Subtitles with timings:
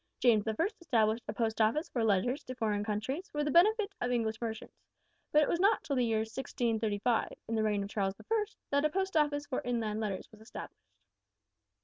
[0.19, 3.93] James the First established a Post Office for letters to foreign countries, for the benefit
[4.01, 4.81] of English merchants,
[5.31, 8.57] but it was not till the year 1635 in the reign of Charles the First
[8.71, 10.89] that a Post Office for inland letters was established.